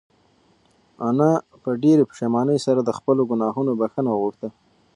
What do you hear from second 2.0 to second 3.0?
پښېمانۍ سره د